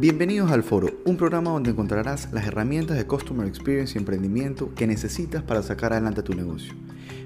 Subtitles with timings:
[0.00, 4.86] Bienvenidos al Foro, un programa donde encontrarás las herramientas de Customer Experience y emprendimiento que
[4.86, 6.72] necesitas para sacar adelante tu negocio.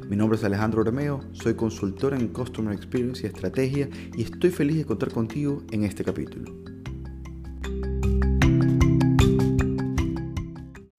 [0.08, 4.79] Mi nombre es Alejandro Romeo, soy consultor en Customer Experience y Estrategia y estoy feliz
[4.79, 6.51] de contar contigo en este capítulo.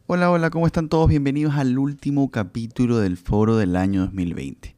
[0.05, 1.09] Hola, hola, ¿cómo están todos?
[1.09, 4.72] Bienvenidos al último capítulo del Foro del año 2020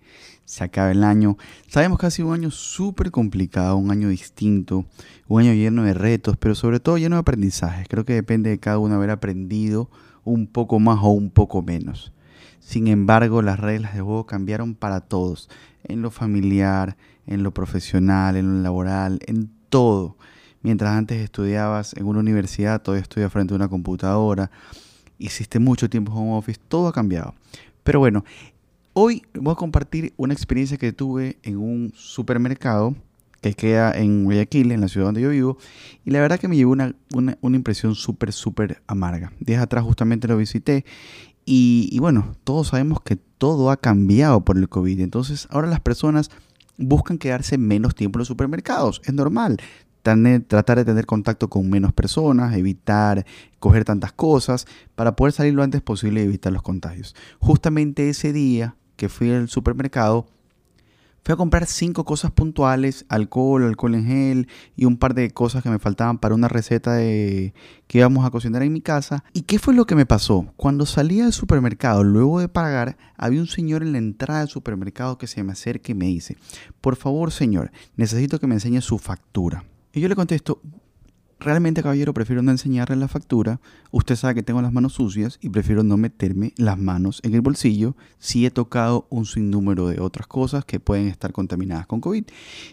[0.46, 1.38] se acaba el año.
[1.68, 4.86] Sabemos que ha sido un año súper complicado, un año distinto,
[5.28, 7.88] un año lleno de retos, pero sobre todo lleno de aprendizajes.
[7.90, 9.90] Creo que depende de cada uno haber aprendido
[10.24, 12.14] un poco más o un poco menos.
[12.60, 15.50] Sin embargo, las reglas de juego cambiaron para todos,
[15.84, 20.18] en lo familiar, en lo profesional, en lo laboral, en todo.
[20.62, 24.50] Mientras antes estudiabas en una universidad, todavía estudias frente a una computadora,
[25.20, 27.36] hiciste mucho tiempo en home office, todo ha cambiado.
[27.84, 28.26] Pero bueno,
[28.98, 32.96] Hoy voy a compartir una experiencia que tuve en un supermercado
[33.42, 35.58] que queda en Guayaquil, en la ciudad donde yo vivo,
[36.06, 36.96] y la verdad que me llevó una,
[37.42, 39.34] impresión súper, súper amarga.
[39.42, 40.86] Días atrás justamente lo visité
[41.44, 45.82] y, y bueno, todos sabemos que todo ha cambiado por el COVID, entonces ahora las
[45.82, 46.32] personas
[46.78, 49.58] buscan quedarse menos tiempo en los supermercados, es normal
[50.48, 53.26] tratar de tener contacto con menos personas, evitar
[53.60, 57.16] coger tantas cosas, para poder salir lo antes posible y evitar los contagios.
[57.40, 60.26] Justamente ese día que fui al supermercado,
[61.26, 65.64] fui a comprar cinco cosas puntuales, alcohol, alcohol en gel y un par de cosas
[65.64, 67.56] que me faltaban para una receta de,
[67.88, 69.24] que íbamos a cocinar en mi casa.
[69.34, 70.54] ¿Y qué fue lo que me pasó?
[70.56, 75.18] Cuando salí del supermercado, luego de pagar, había un señor en la entrada del supermercado
[75.18, 76.38] que se me acerca y me dice,
[76.80, 79.64] por favor señor, necesito que me enseñe su factura.
[79.94, 80.62] Y yo le contesto,
[81.46, 83.62] Realmente, caballero, prefiero no enseñarle la factura.
[83.92, 87.42] Usted sabe que tengo las manos sucias y prefiero no meterme las manos en el
[87.42, 92.24] bolsillo si he tocado un sinnúmero de otras cosas que pueden estar contaminadas con COVID.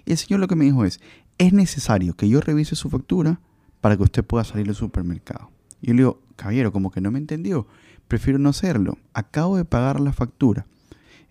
[0.07, 1.01] Y el señor lo que me dijo es,
[1.37, 3.41] es necesario que yo revise su factura
[3.83, 5.51] para que usted pueda salir del supermercado.
[5.83, 7.67] Y yo le digo, caballero, como que no me entendió,
[8.09, 8.97] prefiero no hacerlo.
[9.13, 10.65] Acabo de pagar la factura.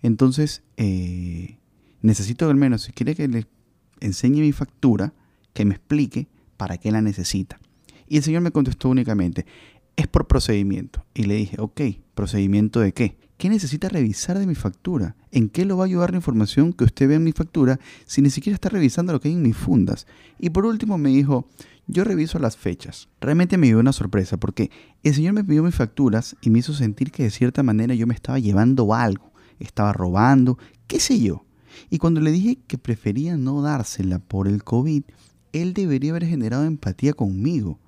[0.00, 1.56] Entonces, eh,
[2.02, 3.48] necesito al menos, si quiere que le
[3.98, 5.12] enseñe mi factura,
[5.54, 6.28] que me explique
[6.62, 7.58] para qué la necesita.
[8.06, 9.46] Y el Señor me contestó únicamente,
[9.96, 11.04] es por procedimiento.
[11.12, 11.80] Y le dije, ok,
[12.14, 13.16] ¿procedimiento de qué?
[13.36, 15.16] ¿Qué necesita revisar de mi factura?
[15.32, 18.22] ¿En qué lo va a ayudar la información que usted ve en mi factura si
[18.22, 20.06] ni siquiera está revisando lo que hay en mis fundas?
[20.38, 21.48] Y por último me dijo,
[21.88, 23.08] yo reviso las fechas.
[23.20, 24.70] Realmente me dio una sorpresa porque
[25.02, 28.06] el Señor me pidió mis facturas y me hizo sentir que de cierta manera yo
[28.06, 31.44] me estaba llevando algo, estaba robando, qué sé yo.
[31.90, 35.02] Y cuando le dije que prefería no dársela por el COVID,
[35.52, 37.78] él debería haber generado empatía conmigo.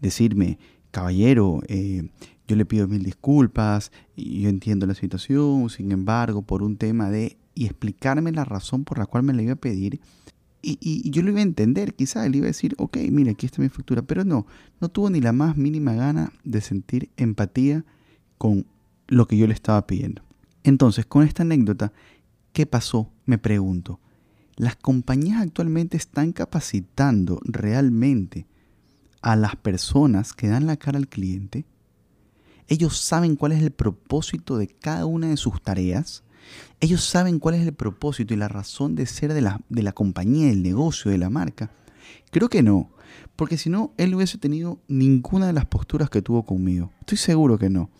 [0.00, 0.58] Decirme,
[0.90, 2.08] caballero, eh,
[2.46, 7.36] yo le pido mil disculpas, yo entiendo la situación, sin embargo, por un tema de...
[7.54, 10.00] y explicarme la razón por la cual me la iba a pedir.
[10.66, 13.60] Y, yo lo iba a entender, quizá él iba a decir, ok, mira, aquí está
[13.60, 14.46] mi factura, pero no,
[14.80, 17.84] no tuvo ni la más mínima gana de sentir empatía
[18.38, 18.64] con
[19.06, 20.22] lo que yo le estaba pidiendo.
[20.62, 21.92] Entonces, con esta anécdota,
[22.54, 23.10] ¿qué pasó?
[23.26, 24.00] Me pregunto
[24.56, 28.46] las compañías actualmente están capacitando realmente
[29.20, 31.64] a las personas que dan la cara al cliente.
[32.68, 36.22] Ellos saben cuál es el propósito de cada una de sus tareas.
[36.80, 39.92] Ellos saben cuál es el propósito y la razón de ser de la, de la
[39.92, 41.70] compañía, del negocio, de la marca.
[42.30, 42.90] Creo que no,
[43.36, 46.92] porque si no, él hubiese tenido ninguna de las posturas que tuvo conmigo.
[47.00, 47.90] Estoy seguro que no.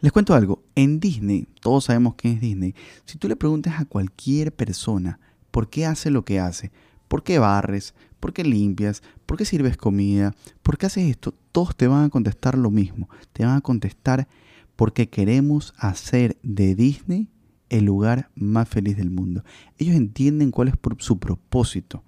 [0.00, 2.74] Les cuento algo, en Disney, todos sabemos quién es Disney,
[3.04, 5.20] si tú le preguntas a cualquier persona
[5.50, 6.70] por qué hace lo que hace,
[7.08, 11.74] por qué barres, por qué limpias, por qué sirves comida, por qué haces esto, todos
[11.76, 13.08] te van a contestar lo mismo.
[13.32, 14.28] Te van a contestar
[14.76, 17.28] porque queremos hacer de Disney
[17.68, 19.44] el lugar más feliz del mundo.
[19.78, 22.04] Ellos entienden cuál es su propósito.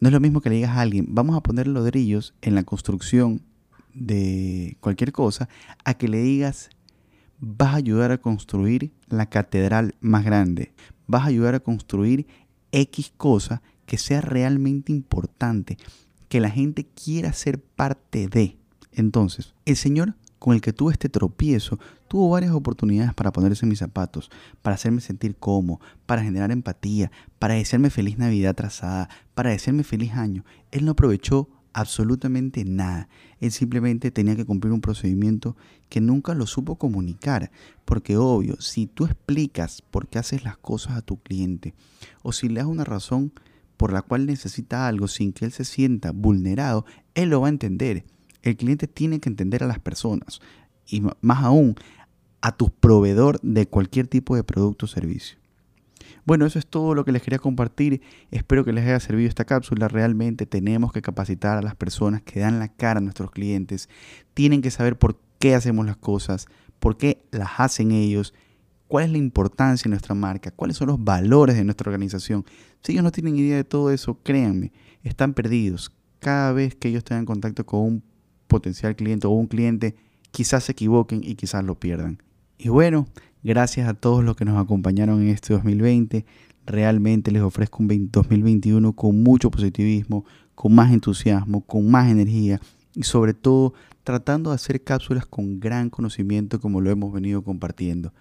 [0.00, 2.64] No es lo mismo que le digas a alguien, vamos a poner ladrillos en la
[2.64, 3.42] construcción
[3.94, 5.48] de cualquier cosa,
[5.84, 6.68] a que le digas,
[7.38, 10.72] vas a ayudar a construir la catedral más grande,
[11.06, 12.26] vas a ayudar a construir
[12.72, 15.78] X cosa que sea realmente importante,
[16.28, 18.56] que la gente quiera ser parte de.
[18.92, 23.78] Entonces, el Señor con el que tuve este tropiezo, tuvo varias oportunidades para ponerse mis
[23.78, 24.30] zapatos,
[24.62, 30.12] para hacerme sentir cómodo, para generar empatía, para desearme feliz Navidad trazada, para desearme feliz
[30.12, 30.44] año.
[30.70, 33.06] Él no aprovechó absolutamente nada.
[33.38, 35.56] Él simplemente tenía que cumplir un procedimiento
[35.90, 37.50] que nunca lo supo comunicar.
[37.84, 41.74] Porque obvio, si tú explicas por qué haces las cosas a tu cliente
[42.22, 43.30] o si le das una razón
[43.76, 47.50] por la cual necesita algo sin que él se sienta vulnerado, él lo va a
[47.50, 48.06] entender.
[48.42, 50.40] El cliente tiene que entender a las personas
[50.86, 51.74] y más aún
[52.40, 55.36] a tu proveedor de cualquier tipo de producto o servicio.
[56.26, 58.02] Bueno, eso es todo lo que les quería compartir.
[58.32, 59.86] Espero que les haya servido esta cápsula.
[59.86, 63.88] Realmente tenemos que capacitar a las personas que dan la cara a nuestros clientes.
[64.34, 66.46] Tienen que saber por qué hacemos las cosas,
[66.80, 68.34] por qué las hacen ellos,
[68.88, 72.44] cuál es la importancia de nuestra marca, cuáles son los valores de nuestra organización.
[72.82, 74.72] Si ellos no tienen idea de todo eso, créanme,
[75.04, 75.92] están perdidos.
[76.18, 78.02] Cada vez que ellos tengan contacto con un
[78.48, 79.94] potencial cliente o un cliente,
[80.32, 82.20] quizás se equivoquen y quizás lo pierdan.
[82.58, 83.06] Y bueno,
[83.46, 86.26] gracias a todos los que nos acompañaron en este 2020.
[86.66, 90.24] Realmente les ofrezco un 2021 con mucho positivismo,
[90.56, 92.60] con más entusiasmo, con más energía
[92.92, 93.72] y sobre todo
[94.02, 98.12] tratando de hacer cápsulas con gran conocimiento como lo hemos venido compartiendo.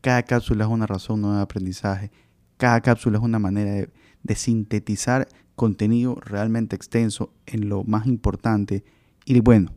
[0.00, 2.10] Cada cápsula es una razón nueva de aprendizaje,
[2.56, 3.90] cada cápsula es una manera de,
[4.22, 8.82] de sintetizar contenido realmente extenso en lo más importante.
[9.26, 9.74] Y bueno,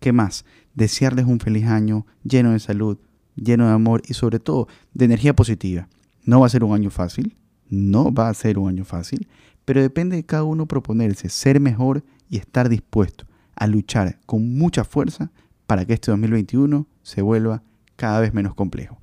[0.00, 0.44] ¿qué más?
[0.74, 2.98] Desearles un feliz año lleno de salud,
[3.42, 5.88] lleno de amor y sobre todo de energía positiva.
[6.24, 7.36] No va a ser un año fácil,
[7.68, 9.26] no va a ser un año fácil,
[9.64, 14.84] pero depende de cada uno proponerse ser mejor y estar dispuesto a luchar con mucha
[14.84, 15.30] fuerza
[15.66, 17.62] para que este 2021 se vuelva
[17.96, 18.98] cada vez menos complejo.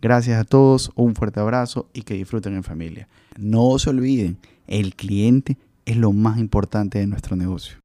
[0.00, 3.08] Gracias a todos, un fuerte abrazo y que disfruten en familia.
[3.36, 7.74] No se olviden, el cliente es lo más importante de nuestro negocio.